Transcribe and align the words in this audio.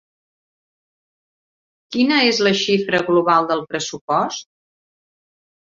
Quina 1.95 2.17
és 2.31 2.41
la 2.47 2.53
xifra 2.63 3.03
global 3.11 3.51
del 3.53 3.65
pressupost? 3.75 4.49